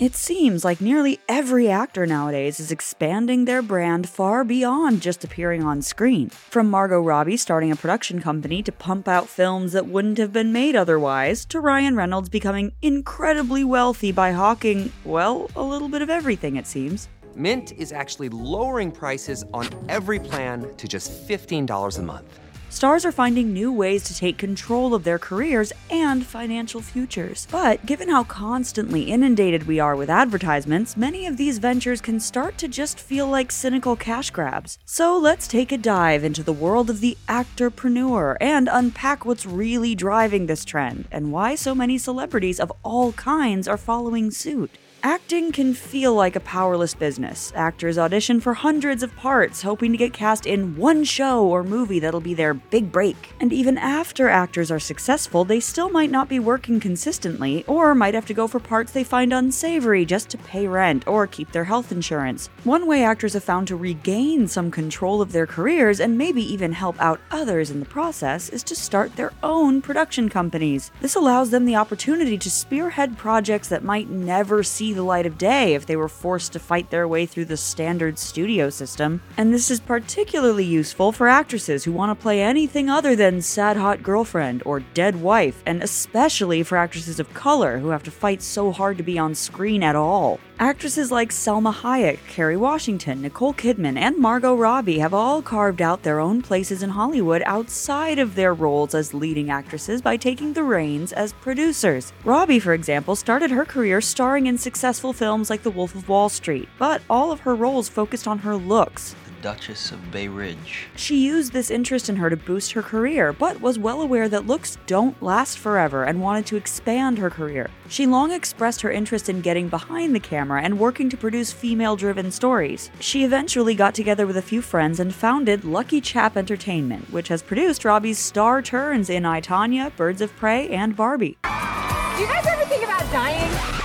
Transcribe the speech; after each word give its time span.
It 0.00 0.16
seems 0.16 0.64
like 0.64 0.80
nearly 0.80 1.20
every 1.28 1.68
actor 1.68 2.06
nowadays 2.06 2.58
is 2.58 2.72
expanding 2.72 3.44
their 3.44 3.60
brand 3.60 4.08
far 4.08 4.44
beyond 4.44 5.02
just 5.02 5.24
appearing 5.24 5.62
on 5.62 5.82
screen. 5.82 6.30
From 6.30 6.70
Margot 6.70 7.02
Robbie 7.02 7.36
starting 7.36 7.70
a 7.70 7.76
production 7.76 8.18
company 8.18 8.62
to 8.62 8.72
pump 8.72 9.08
out 9.08 9.28
films 9.28 9.72
that 9.72 9.88
wouldn't 9.88 10.16
have 10.16 10.32
been 10.32 10.54
made 10.54 10.74
otherwise, 10.74 11.44
to 11.50 11.60
Ryan 11.60 11.96
Reynolds 11.96 12.30
becoming 12.30 12.72
incredibly 12.80 13.62
wealthy 13.62 14.10
by 14.10 14.32
hawking, 14.32 14.90
well, 15.04 15.50
a 15.54 15.62
little 15.62 15.90
bit 15.90 16.00
of 16.00 16.08
everything, 16.08 16.56
it 16.56 16.66
seems. 16.66 17.10
Mint 17.34 17.72
is 17.72 17.92
actually 17.92 18.30
lowering 18.30 18.90
prices 18.90 19.44
on 19.52 19.68
every 19.90 20.18
plan 20.18 20.74
to 20.78 20.88
just 20.88 21.12
$15 21.28 21.98
a 21.98 22.02
month. 22.02 22.40
Stars 22.72 23.04
are 23.04 23.10
finding 23.10 23.52
new 23.52 23.72
ways 23.72 24.04
to 24.04 24.14
take 24.14 24.38
control 24.38 24.94
of 24.94 25.02
their 25.02 25.18
careers 25.18 25.72
and 25.90 26.24
financial 26.24 26.80
futures. 26.80 27.48
But 27.50 27.84
given 27.84 28.08
how 28.08 28.22
constantly 28.22 29.02
inundated 29.02 29.66
we 29.66 29.80
are 29.80 29.96
with 29.96 30.08
advertisements, 30.08 30.96
many 30.96 31.26
of 31.26 31.36
these 31.36 31.58
ventures 31.58 32.00
can 32.00 32.20
start 32.20 32.56
to 32.58 32.68
just 32.68 33.00
feel 33.00 33.26
like 33.26 33.50
cynical 33.50 33.96
cash 33.96 34.30
grabs. 34.30 34.78
So 34.84 35.18
let's 35.18 35.48
take 35.48 35.72
a 35.72 35.78
dive 35.78 36.22
into 36.22 36.44
the 36.44 36.52
world 36.52 36.90
of 36.90 37.00
the 37.00 37.18
actorpreneur 37.28 38.36
and 38.40 38.68
unpack 38.70 39.24
what's 39.24 39.44
really 39.44 39.96
driving 39.96 40.46
this 40.46 40.64
trend 40.64 41.08
and 41.10 41.32
why 41.32 41.56
so 41.56 41.74
many 41.74 41.98
celebrities 41.98 42.60
of 42.60 42.72
all 42.84 43.10
kinds 43.14 43.66
are 43.66 43.76
following 43.76 44.30
suit. 44.30 44.70
Acting 45.02 45.50
can 45.50 45.72
feel 45.72 46.12
like 46.12 46.36
a 46.36 46.40
powerless 46.40 46.92
business. 46.92 47.54
Actors 47.56 47.96
audition 47.96 48.38
for 48.38 48.52
hundreds 48.52 49.02
of 49.02 49.16
parts, 49.16 49.62
hoping 49.62 49.92
to 49.92 49.98
get 49.98 50.12
cast 50.12 50.44
in 50.44 50.76
one 50.76 51.04
show 51.04 51.46
or 51.46 51.64
movie 51.64 52.00
that'll 52.00 52.20
be 52.20 52.34
their 52.34 52.52
big 52.52 52.92
break. 52.92 53.32
And 53.40 53.50
even 53.50 53.78
after 53.78 54.28
actors 54.28 54.70
are 54.70 54.78
successful, 54.78 55.46
they 55.46 55.58
still 55.58 55.88
might 55.88 56.10
not 56.10 56.28
be 56.28 56.38
working 56.38 56.80
consistently, 56.80 57.64
or 57.66 57.94
might 57.94 58.12
have 58.12 58.26
to 58.26 58.34
go 58.34 58.46
for 58.46 58.60
parts 58.60 58.92
they 58.92 59.02
find 59.02 59.32
unsavory 59.32 60.04
just 60.04 60.28
to 60.30 60.38
pay 60.38 60.66
rent 60.66 61.08
or 61.08 61.26
keep 61.26 61.50
their 61.52 61.64
health 61.64 61.92
insurance. 61.92 62.50
One 62.64 62.86
way 62.86 63.02
actors 63.02 63.32
have 63.32 63.44
found 63.44 63.68
to 63.68 63.76
regain 63.76 64.48
some 64.48 64.70
control 64.70 65.22
of 65.22 65.32
their 65.32 65.46
careers 65.46 66.00
and 66.00 66.18
maybe 66.18 66.42
even 66.42 66.72
help 66.72 67.00
out 67.00 67.20
others 67.30 67.70
in 67.70 67.80
the 67.80 67.86
process 67.86 68.50
is 68.50 68.62
to 68.64 68.76
start 68.76 69.16
their 69.16 69.32
own 69.42 69.80
production 69.80 70.28
companies. 70.28 70.90
This 71.00 71.14
allows 71.14 71.48
them 71.48 71.64
the 71.64 71.76
opportunity 71.76 72.36
to 72.36 72.50
spearhead 72.50 73.16
projects 73.16 73.68
that 73.68 73.82
might 73.82 74.10
never 74.10 74.62
see 74.62 74.89
the 74.92 75.02
light 75.02 75.26
of 75.26 75.38
day 75.38 75.74
if 75.74 75.86
they 75.86 75.96
were 75.96 76.08
forced 76.08 76.52
to 76.52 76.58
fight 76.58 76.90
their 76.90 77.06
way 77.06 77.26
through 77.26 77.46
the 77.46 77.56
standard 77.56 78.18
studio 78.18 78.70
system. 78.70 79.22
And 79.36 79.52
this 79.52 79.70
is 79.70 79.80
particularly 79.80 80.64
useful 80.64 81.12
for 81.12 81.28
actresses 81.28 81.84
who 81.84 81.92
want 81.92 82.16
to 82.16 82.22
play 82.22 82.42
anything 82.42 82.88
other 82.88 83.16
than 83.16 83.42
sad 83.42 83.76
hot 83.76 84.02
girlfriend 84.02 84.62
or 84.64 84.80
dead 84.80 85.20
wife, 85.20 85.62
and 85.66 85.82
especially 85.82 86.62
for 86.62 86.76
actresses 86.76 87.20
of 87.20 87.32
color 87.34 87.78
who 87.78 87.88
have 87.88 88.02
to 88.04 88.10
fight 88.10 88.42
so 88.42 88.72
hard 88.72 88.96
to 88.98 89.02
be 89.02 89.18
on 89.18 89.34
screen 89.34 89.82
at 89.82 89.96
all. 89.96 90.38
Actresses 90.60 91.10
like 91.10 91.30
Salma 91.30 91.72
Hayek, 91.72 92.18
Kerry 92.28 92.56
Washington, 92.56 93.22
Nicole 93.22 93.54
Kidman, 93.54 93.96
and 93.96 94.18
Margot 94.18 94.54
Robbie 94.54 94.98
have 94.98 95.14
all 95.14 95.40
carved 95.40 95.80
out 95.80 96.02
their 96.02 96.20
own 96.20 96.42
places 96.42 96.82
in 96.82 96.90
Hollywood 96.90 97.42
outside 97.46 98.18
of 98.18 98.34
their 98.34 98.52
roles 98.52 98.94
as 98.94 99.14
leading 99.14 99.48
actresses 99.50 100.02
by 100.02 100.18
taking 100.18 100.52
the 100.52 100.62
reins 100.62 101.14
as 101.14 101.32
producers. 101.32 102.12
Robbie, 102.24 102.58
for 102.58 102.74
example, 102.74 103.16
started 103.16 103.50
her 103.50 103.64
career 103.64 104.02
starring 104.02 104.48
in 104.48 104.58
successful 104.80 105.12
films 105.12 105.50
like 105.50 105.62
The 105.62 105.70
Wolf 105.70 105.94
of 105.94 106.08
Wall 106.08 106.30
Street, 106.30 106.66
but 106.78 107.02
all 107.10 107.30
of 107.30 107.40
her 107.40 107.54
roles 107.54 107.86
focused 107.86 108.26
on 108.26 108.38
her 108.38 108.56
looks. 108.56 109.14
The 109.26 109.42
Duchess 109.42 109.92
of 109.92 110.10
Bay 110.10 110.26
Ridge. 110.26 110.86
She 110.96 111.22
used 111.22 111.52
this 111.52 111.70
interest 111.70 112.08
in 112.08 112.16
her 112.16 112.30
to 112.30 112.36
boost 112.38 112.72
her 112.72 112.80
career, 112.80 113.34
but 113.34 113.60
was 113.60 113.78
well 113.78 114.00
aware 114.00 114.26
that 114.30 114.46
looks 114.46 114.78
don't 114.86 115.22
last 115.22 115.58
forever 115.58 116.04
and 116.04 116.22
wanted 116.22 116.46
to 116.46 116.56
expand 116.56 117.18
her 117.18 117.28
career. 117.28 117.68
She 117.90 118.06
long 118.06 118.32
expressed 118.32 118.80
her 118.80 118.90
interest 118.90 119.28
in 119.28 119.42
getting 119.42 119.68
behind 119.68 120.14
the 120.14 120.18
camera 120.18 120.62
and 120.62 120.78
working 120.78 121.10
to 121.10 121.16
produce 121.18 121.52
female 121.52 121.94
driven 121.94 122.30
stories. 122.30 122.90
She 123.00 123.22
eventually 123.22 123.74
got 123.74 123.94
together 123.94 124.26
with 124.26 124.38
a 124.38 124.48
few 124.50 124.62
friends 124.62 124.98
and 124.98 125.14
founded 125.14 125.62
Lucky 125.62 126.00
Chap 126.00 126.38
Entertainment, 126.38 127.12
which 127.12 127.28
has 127.28 127.42
produced 127.42 127.84
Robbie's 127.84 128.18
star 128.18 128.62
turns 128.62 129.10
in 129.10 129.26
I, 129.26 129.42
Tonya, 129.42 129.94
Birds 129.94 130.22
of 130.22 130.34
Prey, 130.36 130.70
and 130.70 130.96
Barbie. 130.96 131.36
Do 131.42 132.22
you 132.22 132.26
guys 132.26 132.46
ever 132.46 132.64
think 132.64 132.82
about 132.82 133.02
dying? 133.12 133.79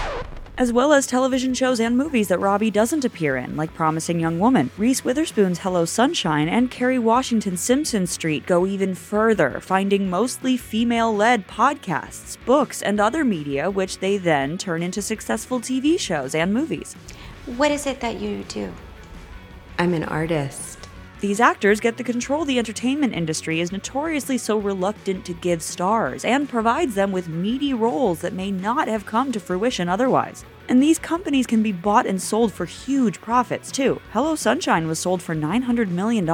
As 0.58 0.72
well 0.72 0.94
as 0.94 1.06
television 1.06 1.54
shows 1.54 1.80
and 1.80 1.98
movies 1.98 2.28
that 2.30 2.40
Robbie 2.40 2.72
doesn't 2.72 3.06
appear 3.06 3.38
in, 3.38 3.56
like 3.56 3.74
Promising 3.74 4.20
Young 4.20 4.40
Woman. 4.40 4.72
Reese 4.78 5.04
Witherspoon's 5.04 5.60
Hello 5.60 5.86
Sunshine 5.86 6.48
and 6.48 6.72
Kerry 6.72 7.00
Washington's 7.00 7.62
Simpson 7.62 8.08
Street 8.08 8.46
go 8.46 8.66
even 8.66 8.96
further, 8.96 9.60
finding 9.60 10.10
mostly 10.10 10.58
female 10.58 11.16
led 11.16 11.48
podcasts, 11.48 12.38
books, 12.46 12.82
and 12.82 13.00
other 13.00 13.24
media, 13.24 13.70
which 13.70 14.00
they 14.00 14.18
then 14.18 14.58
turn 14.58 14.82
into 14.82 15.02
successful 15.02 15.60
TV 15.60 16.00
shows 16.00 16.36
and 16.36 16.54
movies. 16.54 16.94
What 17.58 17.72
is 17.72 17.86
it 17.86 18.00
that 18.00 18.20
you 18.20 18.44
do? 18.48 18.74
I'm 19.78 19.94
an 19.94 20.04
artist. 20.04 20.85
These 21.22 21.40
actors 21.40 21.80
get 21.80 21.96
to 21.98 22.04
control 22.04 22.44
the 22.44 22.60
entertainment 22.60 23.14
industry 23.14 23.62
is 23.62 23.72
notoriously 23.72 24.38
so 24.38 24.58
reluctant 24.58 25.26
to 25.26 25.34
give 25.34 25.62
stars 25.62 26.26
and 26.26 26.50
provides 26.50 26.94
them 26.96 27.14
with 27.14 27.30
meaty 27.30 27.74
roles 27.74 28.20
that 28.20 28.34
may 28.34 28.52
not 28.52 28.90
have 28.90 29.06
come 29.06 29.32
to 29.32 29.40
fruition 29.40 29.88
otherwise. 29.88 30.44
And 30.68 30.82
these 30.82 30.98
companies 30.98 31.46
can 31.46 31.62
be 31.62 31.72
bought 31.72 32.06
and 32.06 32.22
sold 32.22 32.52
for 32.52 32.66
huge 32.66 33.22
profits, 33.22 33.72
too. 33.72 34.02
Hello 34.12 34.36
Sunshine 34.36 34.88
was 34.88 35.00
sold 35.00 35.22
for 35.22 35.36
$900 35.36 35.90
million. 35.90 36.28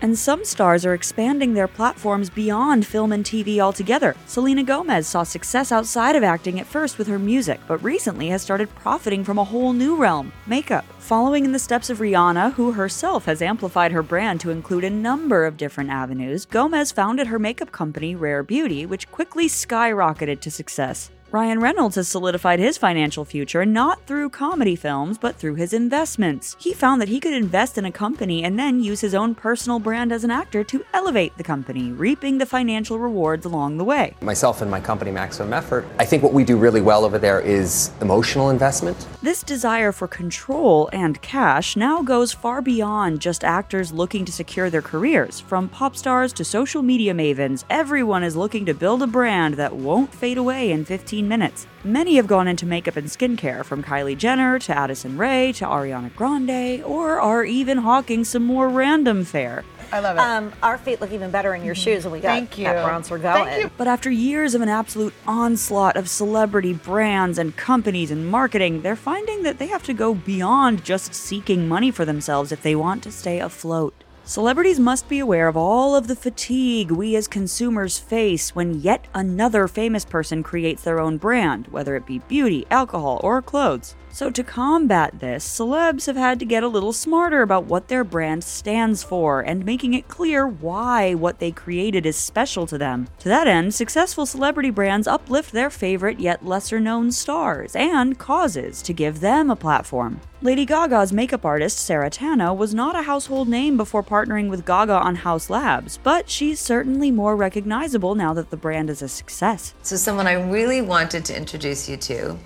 And 0.00 0.18
some 0.18 0.44
stars 0.44 0.86
are 0.86 0.94
expanding 0.94 1.52
their 1.52 1.68
platforms 1.68 2.30
beyond 2.30 2.86
film 2.86 3.12
and 3.12 3.24
TV 3.24 3.58
altogether. 3.58 4.16
Selena 4.26 4.62
Gomez 4.62 5.06
saw 5.06 5.22
success 5.22 5.70
outside 5.70 6.16
of 6.16 6.22
acting 6.22 6.60
at 6.60 6.66
first 6.66 6.96
with 6.96 7.08
her 7.08 7.18
music, 7.18 7.60
but 7.68 7.82
recently 7.82 8.28
has 8.28 8.42
started 8.42 8.74
profiting 8.76 9.22
from 9.22 9.38
a 9.38 9.44
whole 9.44 9.72
new 9.72 9.96
realm 9.96 10.32
makeup. 10.46 10.84
Following 10.98 11.44
in 11.44 11.52
the 11.52 11.58
steps 11.58 11.90
of 11.90 11.98
Rihanna, 11.98 12.54
who 12.54 12.72
herself 12.72 13.26
has 13.26 13.42
amplified 13.42 13.92
her 13.92 14.02
brand 14.02 14.40
to 14.40 14.50
include 14.50 14.84
a 14.84 14.90
number 14.90 15.44
of 15.44 15.58
different 15.58 15.90
avenues, 15.90 16.46
Gomez 16.46 16.92
founded 16.92 17.26
her 17.26 17.38
makeup 17.38 17.72
company, 17.72 18.14
Rare 18.14 18.42
Beauty, 18.42 18.86
which 18.86 19.10
quickly 19.10 19.46
skyrocketed 19.46 20.40
to 20.40 20.50
success. 20.50 21.10
Ryan 21.34 21.58
Reynolds 21.58 21.96
has 21.96 22.06
solidified 22.06 22.60
his 22.60 22.78
financial 22.78 23.24
future 23.24 23.66
not 23.66 24.06
through 24.06 24.30
comedy 24.30 24.76
films, 24.76 25.18
but 25.18 25.34
through 25.34 25.56
his 25.56 25.72
investments. 25.72 26.54
He 26.60 26.72
found 26.72 27.02
that 27.02 27.08
he 27.08 27.18
could 27.18 27.32
invest 27.32 27.76
in 27.76 27.84
a 27.84 27.90
company 27.90 28.44
and 28.44 28.56
then 28.56 28.78
use 28.78 29.00
his 29.00 29.16
own 29.16 29.34
personal 29.34 29.80
brand 29.80 30.12
as 30.12 30.22
an 30.22 30.30
actor 30.30 30.62
to 30.62 30.84
elevate 30.94 31.36
the 31.36 31.42
company, 31.42 31.90
reaping 31.90 32.38
the 32.38 32.46
financial 32.46 33.00
rewards 33.00 33.44
along 33.44 33.78
the 33.78 33.82
way. 33.82 34.14
Myself 34.20 34.62
and 34.62 34.70
my 34.70 34.78
company, 34.78 35.10
Maximum 35.10 35.52
Effort, 35.52 35.84
I 35.98 36.04
think 36.04 36.22
what 36.22 36.32
we 36.32 36.44
do 36.44 36.56
really 36.56 36.80
well 36.80 37.04
over 37.04 37.18
there 37.18 37.40
is 37.40 37.90
emotional 38.00 38.50
investment. 38.50 39.08
This 39.20 39.42
desire 39.42 39.90
for 39.90 40.06
control 40.06 40.88
and 40.92 41.20
cash 41.20 41.74
now 41.74 42.00
goes 42.00 42.32
far 42.32 42.62
beyond 42.62 43.18
just 43.18 43.42
actors 43.42 43.92
looking 43.92 44.24
to 44.24 44.30
secure 44.30 44.70
their 44.70 44.82
careers. 44.82 45.40
From 45.40 45.68
pop 45.68 45.96
stars 45.96 46.32
to 46.34 46.44
social 46.44 46.82
media 46.82 47.12
mavens, 47.12 47.64
everyone 47.68 48.22
is 48.22 48.36
looking 48.36 48.64
to 48.66 48.72
build 48.72 49.02
a 49.02 49.08
brand 49.08 49.54
that 49.54 49.74
won't 49.74 50.14
fade 50.14 50.38
away 50.38 50.70
in 50.70 50.84
15 50.84 51.23
15 51.24 51.28
minutes. 51.28 51.66
Many 51.84 52.16
have 52.16 52.26
gone 52.26 52.48
into 52.48 52.66
makeup 52.66 52.96
and 52.96 53.08
skincare, 53.08 53.64
from 53.64 53.82
Kylie 53.82 54.16
Jenner 54.16 54.58
to 54.60 54.76
Addison 54.76 55.16
Rae 55.16 55.52
to 55.52 55.64
Ariana 55.64 56.14
Grande, 56.14 56.82
or 56.84 57.20
are 57.20 57.44
even 57.44 57.78
hawking 57.78 58.24
some 58.24 58.44
more 58.44 58.68
random 58.68 59.24
fare. 59.24 59.64
I 59.92 60.00
love 60.00 60.16
it. 60.16 60.20
Um, 60.20 60.52
our 60.62 60.78
feet 60.78 61.00
look 61.00 61.12
even 61.12 61.30
better 61.30 61.54
in 61.54 61.64
your 61.64 61.74
shoes 61.74 62.04
when 62.04 62.12
we 62.12 62.20
got 62.20 62.28
Thank 62.28 62.58
you. 62.58 62.64
that 62.64 62.86
bronzer 62.86 63.20
going. 63.20 63.44
Thank 63.44 63.64
you. 63.64 63.70
But 63.76 63.86
after 63.86 64.10
years 64.10 64.54
of 64.54 64.62
an 64.62 64.68
absolute 64.68 65.14
onslaught 65.26 65.96
of 65.96 66.08
celebrity 66.08 66.72
brands 66.72 67.38
and 67.38 67.56
companies 67.56 68.10
and 68.10 68.26
marketing, 68.26 68.82
they're 68.82 68.96
finding 68.96 69.42
that 69.44 69.58
they 69.58 69.66
have 69.68 69.84
to 69.84 69.94
go 69.94 70.14
beyond 70.14 70.84
just 70.84 71.14
seeking 71.14 71.68
money 71.68 71.90
for 71.90 72.04
themselves 72.04 72.50
if 72.50 72.62
they 72.62 72.74
want 72.74 73.02
to 73.04 73.12
stay 73.12 73.40
afloat. 73.40 74.03
Celebrities 74.26 74.80
must 74.80 75.06
be 75.06 75.18
aware 75.18 75.48
of 75.48 75.56
all 75.56 75.94
of 75.94 76.06
the 76.06 76.16
fatigue 76.16 76.90
we 76.90 77.14
as 77.14 77.28
consumers 77.28 77.98
face 77.98 78.54
when 78.54 78.80
yet 78.80 79.06
another 79.12 79.68
famous 79.68 80.06
person 80.06 80.42
creates 80.42 80.82
their 80.82 80.98
own 80.98 81.18
brand, 81.18 81.66
whether 81.66 81.94
it 81.94 82.06
be 82.06 82.20
beauty, 82.20 82.64
alcohol, 82.70 83.20
or 83.22 83.42
clothes. 83.42 83.94
So, 84.10 84.30
to 84.30 84.42
combat 84.42 85.18
this, 85.18 85.46
celebs 85.46 86.06
have 86.06 86.16
had 86.16 86.38
to 86.38 86.46
get 86.46 86.62
a 86.62 86.68
little 86.68 86.94
smarter 86.94 87.42
about 87.42 87.64
what 87.64 87.88
their 87.88 88.02
brand 88.02 88.44
stands 88.44 89.02
for 89.02 89.42
and 89.42 89.62
making 89.62 89.92
it 89.92 90.08
clear 90.08 90.46
why 90.46 91.12
what 91.12 91.38
they 91.38 91.50
created 91.50 92.06
is 92.06 92.16
special 92.16 92.66
to 92.68 92.78
them. 92.78 93.08
To 93.18 93.28
that 93.28 93.46
end, 93.46 93.74
successful 93.74 94.24
celebrity 94.24 94.70
brands 94.70 95.06
uplift 95.06 95.52
their 95.52 95.68
favorite 95.68 96.18
yet 96.18 96.46
lesser 96.46 96.80
known 96.80 97.12
stars 97.12 97.76
and 97.76 98.18
causes 98.18 98.80
to 98.82 98.94
give 98.94 99.20
them 99.20 99.50
a 99.50 99.56
platform. 99.56 100.20
Lady 100.44 100.66
Gaga's 100.66 101.10
makeup 101.10 101.46
artist, 101.46 101.78
Sarah 101.78 102.10
Tanno, 102.10 102.52
was 102.52 102.74
not 102.74 102.94
a 102.94 103.04
household 103.04 103.48
name 103.48 103.78
before 103.78 104.02
partnering 104.02 104.50
with 104.50 104.66
Gaga 104.66 104.92
on 104.92 105.16
Haus 105.16 105.48
Labs, 105.48 105.98
but 106.02 106.28
she's 106.28 106.60
certainly 106.60 107.10
more 107.10 107.34
recognizable 107.34 108.14
now 108.14 108.34
that 108.34 108.50
the 108.50 108.56
brand 108.58 108.90
is 108.90 109.00
a 109.00 109.08
success. 109.08 109.72
So, 109.80 109.96
someone 109.96 110.26
I 110.26 110.34
really 110.34 110.82
wanted 110.82 111.24
to 111.24 111.34
introduce 111.34 111.88
you 111.88 111.96
to 111.96 112.36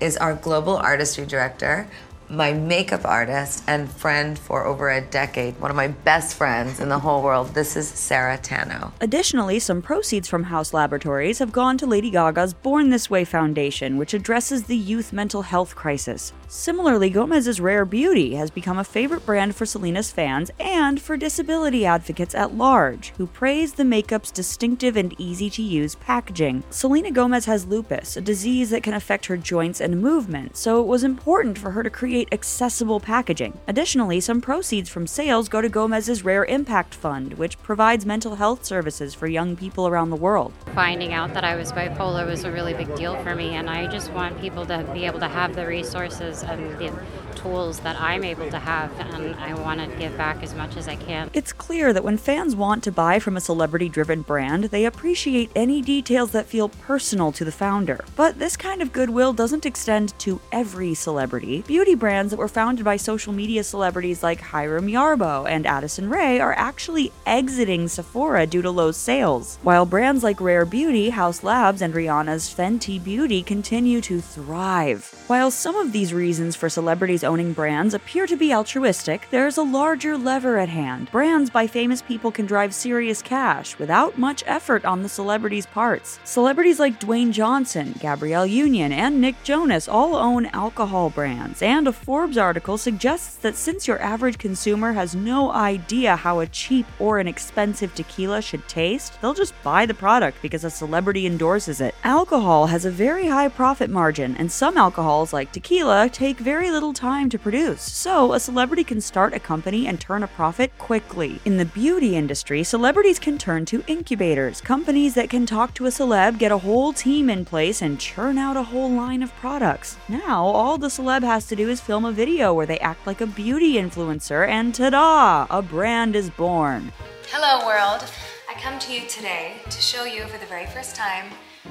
is 0.00 0.16
our 0.16 0.34
global 0.34 0.76
artistry 0.76 1.26
director, 1.26 1.88
my 2.34 2.52
makeup 2.52 3.04
artist 3.04 3.62
and 3.66 3.90
friend 3.90 4.38
for 4.38 4.64
over 4.64 4.90
a 4.90 5.00
decade, 5.00 5.58
one 5.60 5.70
of 5.70 5.76
my 5.76 5.88
best 5.88 6.36
friends 6.36 6.80
in 6.80 6.88
the 6.88 6.98
whole 6.98 7.22
world. 7.22 7.54
This 7.54 7.76
is 7.76 7.88
Sarah 7.88 8.38
Tanno. 8.38 8.92
Additionally, 9.00 9.58
some 9.58 9.80
proceeds 9.80 10.28
from 10.28 10.44
Haus 10.44 10.74
Laboratories 10.74 11.38
have 11.38 11.52
gone 11.52 11.78
to 11.78 11.86
Lady 11.86 12.10
Gaga's 12.10 12.54
Born 12.54 12.90
This 12.90 13.08
Way 13.08 13.24
Foundation, 13.24 13.96
which 13.96 14.14
addresses 14.14 14.64
the 14.64 14.76
youth 14.76 15.12
mental 15.12 15.42
health 15.42 15.74
crisis. 15.76 16.32
Similarly, 16.48 17.10
Gomez's 17.10 17.60
Rare 17.60 17.84
Beauty 17.84 18.34
has 18.34 18.50
become 18.50 18.78
a 18.78 18.84
favorite 18.84 19.26
brand 19.26 19.56
for 19.56 19.66
Selena's 19.66 20.10
fans 20.10 20.50
and 20.60 21.00
for 21.00 21.16
disability 21.16 21.84
advocates 21.86 22.34
at 22.34 22.54
large, 22.54 23.12
who 23.16 23.26
praise 23.26 23.74
the 23.74 23.84
makeup's 23.84 24.30
distinctive 24.30 24.96
and 24.96 25.18
easy 25.20 25.50
to 25.50 25.62
use 25.62 25.94
packaging. 25.94 26.62
Selena 26.70 27.10
Gomez 27.10 27.44
has 27.46 27.66
lupus, 27.66 28.16
a 28.16 28.20
disease 28.20 28.70
that 28.70 28.82
can 28.82 28.94
affect 28.94 29.26
her 29.26 29.36
joints 29.36 29.80
and 29.80 30.00
movement, 30.00 30.56
so 30.56 30.80
it 30.80 30.86
was 30.86 31.04
important 31.04 31.58
for 31.58 31.70
her 31.72 31.82
to 31.82 31.90
create 31.90 32.23
accessible 32.32 33.00
packaging. 33.00 33.58
Additionally, 33.66 34.20
some 34.20 34.40
proceeds 34.40 34.88
from 34.88 35.06
sales 35.06 35.48
go 35.48 35.60
to 35.60 35.68
Gomez's 35.68 36.24
Rare 36.24 36.44
Impact 36.44 36.94
Fund, 36.94 37.34
which 37.34 37.60
provides 37.62 38.06
mental 38.06 38.36
health 38.36 38.64
services 38.64 39.14
for 39.14 39.26
young 39.26 39.56
people 39.56 39.86
around 39.86 40.10
the 40.10 40.16
world. 40.16 40.52
Finding 40.74 41.12
out 41.12 41.34
that 41.34 41.44
I 41.44 41.56
was 41.56 41.72
bipolar 41.72 42.26
was 42.26 42.44
a 42.44 42.52
really 42.52 42.74
big 42.74 42.94
deal 42.96 43.16
for 43.22 43.34
me, 43.34 43.50
and 43.54 43.68
I 43.68 43.86
just 43.86 44.12
want 44.12 44.40
people 44.40 44.66
to 44.66 44.84
be 44.92 45.04
able 45.04 45.20
to 45.20 45.28
have 45.28 45.54
the 45.54 45.66
resources 45.66 46.42
and 46.42 46.78
the 46.78 46.92
tools 47.34 47.80
that 47.80 48.00
I'm 48.00 48.24
able 48.24 48.50
to 48.50 48.58
have, 48.58 48.92
and 48.98 49.34
I 49.36 49.54
want 49.54 49.80
to 49.80 49.96
give 49.96 50.16
back 50.16 50.42
as 50.42 50.54
much 50.54 50.76
as 50.76 50.88
I 50.88 50.96
can. 50.96 51.30
It's 51.32 51.52
clear 51.52 51.92
that 51.92 52.04
when 52.04 52.16
fans 52.16 52.56
want 52.56 52.82
to 52.84 52.92
buy 52.92 53.18
from 53.18 53.36
a 53.36 53.40
celebrity 53.40 53.88
driven 53.88 54.22
brand, 54.22 54.64
they 54.64 54.84
appreciate 54.84 55.50
any 55.54 55.82
details 55.82 56.30
that 56.32 56.46
feel 56.46 56.68
personal 56.68 57.32
to 57.32 57.44
the 57.44 57.52
founder. 57.52 58.04
But 58.16 58.38
this 58.38 58.56
kind 58.56 58.80
of 58.82 58.92
goodwill 58.92 59.32
doesn't 59.32 59.66
extend 59.66 60.18
to 60.20 60.40
every 60.52 60.94
celebrity. 60.94 61.62
Beauty 61.66 61.94
brands 61.94 62.30
that 62.30 62.38
were 62.38 62.48
founded 62.48 62.84
by 62.84 62.96
social 62.96 63.32
media 63.32 63.64
celebrities 63.64 64.22
like 64.22 64.40
Hyram 64.40 64.90
Yarbro 64.90 65.48
and 65.48 65.66
Addison 65.66 66.08
Rae 66.08 66.38
are 66.38 66.54
actually 66.54 67.10
exiting 67.26 67.88
Sephora 67.88 68.46
due 68.46 68.62
to 68.62 68.70
low 68.70 68.92
sales, 68.92 69.58
while 69.62 69.86
brands 69.86 70.22
like 70.22 70.40
Rare 70.40 70.64
Beauty, 70.64 71.10
Haus 71.10 71.42
Labs, 71.42 71.82
and 71.82 71.92
Rihanna's 71.92 72.54
Fenty 72.54 73.02
Beauty 73.02 73.42
continue 73.42 74.00
to 74.02 74.20
thrive. 74.20 75.12
While 75.26 75.50
some 75.50 75.74
of 75.76 75.92
these 75.92 76.12
reasons 76.12 76.54
for 76.54 76.68
celebrities 76.68 77.23
owning 77.24 77.52
brands 77.52 77.94
appear 77.94 78.26
to 78.26 78.36
be 78.36 78.52
altruistic, 78.52 79.26
there's 79.30 79.56
a 79.56 79.62
larger 79.62 80.18
lever 80.18 80.58
at 80.58 80.68
hand. 80.68 81.10
Brands 81.10 81.48
by 81.48 81.66
famous 81.66 82.02
people 82.02 82.30
can 82.30 82.44
drive 82.44 82.74
serious 82.74 83.22
cash 83.22 83.78
without 83.78 84.18
much 84.18 84.44
effort 84.46 84.84
on 84.84 85.02
the 85.02 85.08
celebrities' 85.08 85.66
parts. 85.66 86.20
Celebrities 86.24 86.78
like 86.78 87.00
Dwayne 87.00 87.32
Johnson, 87.32 87.94
Gabrielle 87.98 88.46
Union, 88.46 88.92
and 88.92 89.20
Nick 89.20 89.42
Jonas 89.42 89.88
all 89.88 90.14
own 90.14 90.46
alcohol 90.46 91.08
brands, 91.08 91.62
and 91.62 91.88
a 91.88 91.92
Forbes 91.92 92.36
article 92.36 92.76
suggests 92.76 93.36
that 93.36 93.56
since 93.56 93.88
your 93.88 94.00
average 94.02 94.36
consumer 94.36 94.92
has 94.92 95.14
no 95.14 95.50
idea 95.50 96.16
how 96.16 96.40
a 96.40 96.46
cheap 96.46 96.86
or 96.98 97.18
an 97.18 97.26
expensive 97.26 97.94
tequila 97.94 98.42
should 98.42 98.66
taste, 98.68 99.20
they'll 99.20 99.32
just 99.32 99.54
buy 99.62 99.86
the 99.86 99.94
product 99.94 100.42
because 100.42 100.64
a 100.64 100.70
celebrity 100.70 101.26
endorses 101.26 101.80
it. 101.80 101.94
Alcohol 102.04 102.66
has 102.66 102.84
a 102.84 102.90
very 102.90 103.26
high 103.26 103.48
profit 103.48 103.88
margin, 103.88 104.36
and 104.36 104.52
some 104.52 104.76
alcohols, 104.76 105.32
like 105.32 105.52
tequila, 105.52 106.08
take 106.08 106.38
very 106.38 106.70
little 106.70 106.92
time 106.92 107.13
to 107.14 107.38
produce, 107.38 107.80
so 107.80 108.32
a 108.32 108.40
celebrity 108.40 108.82
can 108.82 109.00
start 109.00 109.32
a 109.32 109.38
company 109.38 109.86
and 109.86 110.00
turn 110.00 110.24
a 110.24 110.26
profit 110.26 110.76
quickly. 110.78 111.40
In 111.44 111.56
the 111.56 111.64
beauty 111.64 112.16
industry, 112.16 112.64
celebrities 112.64 113.20
can 113.20 113.38
turn 113.38 113.64
to 113.66 113.84
incubators, 113.86 114.60
companies 114.60 115.14
that 115.14 115.30
can 115.30 115.46
talk 115.46 115.72
to 115.74 115.86
a 115.86 115.90
celeb, 115.90 116.38
get 116.38 116.50
a 116.50 116.58
whole 116.58 116.92
team 116.92 117.30
in 117.30 117.44
place, 117.44 117.80
and 117.80 118.00
churn 118.00 118.36
out 118.36 118.56
a 118.56 118.64
whole 118.64 118.90
line 118.90 119.22
of 119.22 119.32
products. 119.36 119.96
Now, 120.08 120.44
all 120.44 120.76
the 120.76 120.88
celeb 120.88 121.22
has 121.22 121.46
to 121.46 121.56
do 121.56 121.70
is 121.70 121.80
film 121.80 122.04
a 122.04 122.12
video 122.12 122.52
where 122.52 122.66
they 122.66 122.80
act 122.80 123.06
like 123.06 123.20
a 123.20 123.26
beauty 123.26 123.74
influencer, 123.74 124.46
and 124.48 124.74
ta 124.74 124.90
da! 124.90 125.46
A 125.56 125.62
brand 125.62 126.16
is 126.16 126.30
born. 126.30 126.92
Hello, 127.30 127.64
world. 127.64 128.04
I 128.50 128.60
come 128.60 128.78
to 128.80 128.92
you 128.92 129.06
today 129.08 129.54
to 129.70 129.80
show 129.80 130.04
you 130.04 130.24
for 130.26 130.38
the 130.38 130.46
very 130.46 130.66
first 130.66 130.96
time 130.96 131.26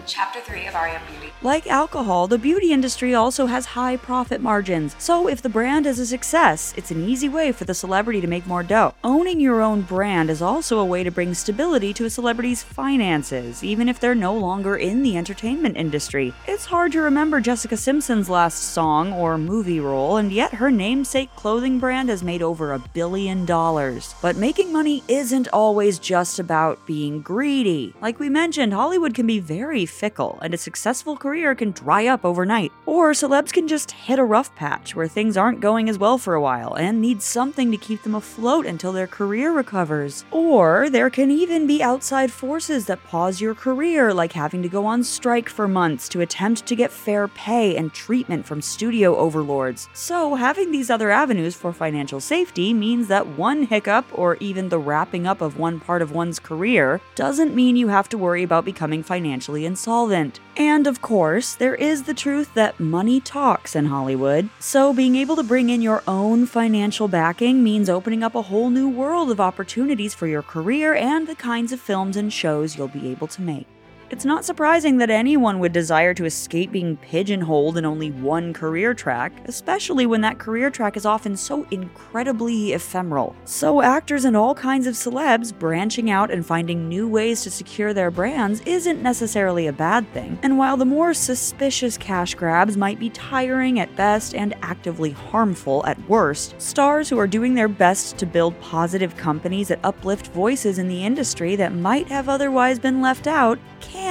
Chapter 0.07 0.41
3 0.41 0.67
of 0.67 0.73
Beauty. 1.07 1.31
Like 1.43 1.67
alcohol, 1.67 2.27
the 2.27 2.37
beauty 2.37 2.73
industry 2.73 3.13
also 3.13 3.45
has 3.45 3.65
high 3.65 3.95
profit 3.95 4.41
margins. 4.41 4.95
So 4.97 5.27
if 5.27 5.41
the 5.41 5.49
brand 5.49 5.85
is 5.85 5.99
a 5.99 6.05
success, 6.05 6.73
it's 6.75 6.89
an 6.89 7.07
easy 7.07 7.29
way 7.29 7.51
for 7.51 7.65
the 7.65 7.73
celebrity 7.73 8.19
to 8.19 8.27
make 8.27 8.47
more 8.47 8.63
dough. 8.63 8.95
Owning 9.03 9.39
your 9.39 9.61
own 9.61 9.81
brand 9.81 10.29
is 10.29 10.41
also 10.41 10.79
a 10.79 10.85
way 10.85 11.03
to 11.03 11.11
bring 11.11 11.33
stability 11.33 11.93
to 11.93 12.05
a 12.05 12.09
celebrity's 12.09 12.63
finances, 12.63 13.63
even 13.63 13.87
if 13.87 13.99
they're 13.99 14.15
no 14.15 14.33
longer 14.33 14.75
in 14.75 15.03
the 15.03 15.15
entertainment 15.15 15.77
industry. 15.77 16.33
It's 16.47 16.65
hard 16.65 16.91
to 16.93 17.01
remember 17.01 17.39
Jessica 17.39 17.77
Simpson's 17.77 18.29
last 18.29 18.63
song 18.63 19.13
or 19.13 19.37
movie 19.37 19.79
role, 19.79 20.17
and 20.17 20.31
yet 20.31 20.55
her 20.55 20.71
namesake 20.71 21.35
clothing 21.35 21.79
brand 21.79 22.09
has 22.09 22.23
made 22.23 22.41
over 22.41 22.73
a 22.73 22.79
billion 22.79 23.45
dollars. 23.45 24.15
But 24.21 24.37
making 24.37 24.73
money 24.73 25.03
isn't 25.07 25.49
always 25.49 25.99
just 25.99 26.39
about 26.39 26.85
being 26.87 27.21
greedy. 27.21 27.93
Like 28.01 28.19
we 28.19 28.29
mentioned, 28.29 28.73
Hollywood 28.73 29.13
can 29.13 29.27
be 29.27 29.39
very 29.39 29.82
fickle, 29.85 30.39
and 30.41 30.53
a 30.53 30.57
successful 30.57 31.15
career 31.15 31.55
can 31.55 31.71
dry 31.71 32.07
up 32.07 32.25
overnight. 32.25 32.71
Or 32.85 33.11
celebs 33.11 33.51
can 33.51 33.67
just 33.67 33.91
hit 33.91 34.19
a 34.19 34.23
rough 34.23 34.53
patch 34.55 34.95
where 34.95 35.07
things 35.07 35.37
aren't 35.37 35.59
going 35.59 35.89
as 35.89 35.97
well 35.97 36.17
for 36.17 36.33
a 36.33 36.41
while 36.41 36.73
and 36.75 37.01
need 37.01 37.21
something 37.21 37.71
to 37.71 37.77
keep 37.77 38.03
them 38.03 38.15
afloat 38.15 38.65
until 38.65 38.91
their 38.91 39.07
career 39.07 39.51
recovers. 39.51 40.25
Or 40.31 40.89
there 40.89 41.09
can 41.09 41.31
even 41.31 41.67
be 41.67 41.83
outside 41.83 42.31
forces 42.31 42.85
that 42.85 43.03
pause 43.03 43.41
your 43.41 43.55
career, 43.55 44.13
like 44.13 44.33
having 44.33 44.61
to 44.63 44.69
go 44.69 44.85
on 44.85 45.03
strike 45.03 45.49
for 45.49 45.67
months 45.67 46.09
to 46.09 46.21
attempt 46.21 46.65
to 46.65 46.75
get 46.75 46.91
fair 46.91 47.27
pay 47.27 47.75
and 47.75 47.93
treatment 47.93 48.45
from 48.45 48.61
studio 48.61 49.15
overlords. 49.17 49.89
So, 49.93 50.35
having 50.35 50.71
these 50.71 50.89
other 50.89 51.11
avenues 51.11 51.55
for 51.55 51.73
financial 51.73 52.19
safety 52.19 52.73
means 52.73 53.07
that 53.07 53.27
one 53.27 53.63
hiccup 53.63 54.05
or 54.13 54.37
even 54.39 54.69
the 54.69 54.79
wrapping 54.79 55.27
up 55.27 55.41
of 55.41 55.57
one 55.57 55.79
part 55.79 56.01
of 56.01 56.11
one's 56.11 56.39
career 56.39 57.01
doesn't 57.15 57.55
mean 57.55 57.75
you 57.75 57.87
have 57.87 58.09
to 58.09 58.17
worry 58.17 58.43
about 58.43 58.65
becoming 58.65 59.03
financially 59.03 59.65
insolvent. 59.73 60.39
And 60.55 60.85
of 60.85 61.01
course, 61.01 61.55
there 61.55 61.73
is 61.73 62.03
the 62.03 62.13
truth 62.13 62.53
that 62.53 62.79
money 62.79 63.19
talks 63.19 63.75
in 63.75 63.85
Hollywood. 63.87 64.49
So, 64.59 64.93
being 64.93 65.15
able 65.15 65.35
to 65.35 65.43
bring 65.43 65.71
in 65.71 65.81
your 65.81 66.03
own 66.07 66.45
financial 66.45 67.07
backing 67.07 67.63
means 67.63 67.89
opening 67.89 68.21
up 68.21 68.35
a 68.35 68.43
whole 68.43 68.69
new 68.69 68.87
world 68.87 69.31
of 69.31 69.39
opportunities 69.39 70.13
for 70.13 70.27
your 70.27 70.43
career 70.43 70.93
and 70.93 71.27
the 71.27 71.33
kinds 71.35 71.71
of 71.71 71.79
films 71.79 72.17
and 72.17 72.31
shows 72.31 72.77
you'll 72.77 72.87
be 72.87 73.09
able 73.09 73.27
to 73.27 73.41
make. 73.41 73.72
It's 74.13 74.25
not 74.25 74.45
surprising 74.45 74.97
that 74.97 75.09
anyone 75.09 75.57
would 75.57 75.71
desire 75.71 76.13
to 76.13 76.25
escape 76.25 76.71
being 76.71 76.97
pigeonholed 76.97 77.77
in 77.77 77.83
only 77.83 78.11
one 78.11 78.53
career 78.53 78.93
track, 78.93 79.33
especially 79.45 80.05
when 80.05 80.21
that 80.21 80.37
career 80.37 80.69
track 80.69 80.95
is 80.95 81.03
often 81.07 81.35
so 81.35 81.65
incredibly 81.71 82.73
ephemeral. 82.73 83.35
So, 83.45 83.81
actors 83.81 84.25
and 84.25 84.37
all 84.37 84.53
kinds 84.53 84.85
of 84.85 84.93
celebs 84.93 85.51
branching 85.57 86.11
out 86.11 86.29
and 86.29 86.45
finding 86.45 86.87
new 86.87 87.07
ways 87.07 87.41
to 87.41 87.49
secure 87.49 87.91
their 87.91 88.11
brands 88.11 88.61
isn't 88.67 89.01
necessarily 89.01 89.65
a 89.65 89.73
bad 89.73 90.07
thing. 90.13 90.37
And 90.43 90.59
while 90.59 90.77
the 90.77 90.85
more 90.85 91.15
suspicious 91.15 91.97
cash 91.97 92.35
grabs 92.35 92.77
might 92.77 92.99
be 92.99 93.09
tiring 93.09 93.79
at 93.79 93.95
best 93.95 94.35
and 94.35 94.53
actively 94.61 95.09
harmful 95.09 95.83
at 95.87 95.97
worst, 96.07 96.61
stars 96.61 97.09
who 97.09 97.17
are 97.17 97.25
doing 97.25 97.55
their 97.55 97.67
best 97.67 98.19
to 98.19 98.27
build 98.27 98.61
positive 98.61 99.17
companies 99.17 99.69
that 99.69 99.79
uplift 99.83 100.27
voices 100.27 100.77
in 100.77 100.87
the 100.87 101.03
industry 101.03 101.55
that 101.55 101.73
might 101.73 102.09
have 102.09 102.29
otherwise 102.29 102.77
been 102.77 103.01
left 103.01 103.25
out 103.25 103.57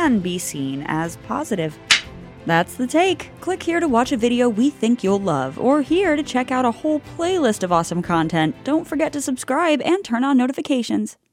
can 0.03 0.19
be 0.19 0.37
seen 0.37 0.83
as 0.89 1.17
positive. 1.29 1.79
That's 2.45 2.75
the 2.75 2.89
take. 2.89 3.31
Click 3.41 3.63
here 3.63 3.79
to 3.79 3.87
watch 3.87 4.11
a 4.11 4.17
video 4.17 4.49
we 4.49 4.69
think 4.69 5.05
you'll 5.05 5.21
love, 5.21 5.61
or 5.61 5.81
here 5.81 6.17
to 6.17 6.25
check 6.25 6.51
out 6.51 6.65
a 6.65 6.73
whole 6.73 6.99
playlist 7.17 7.63
of 7.63 7.71
awesome 7.71 8.03
content. 8.03 8.57
Don't 8.65 8.85
forget 8.85 9.13
to 9.13 9.21
subscribe 9.21 9.81
and 9.83 10.05
turn 10.05 10.25
on 10.25 10.37
notifications. 10.37 11.17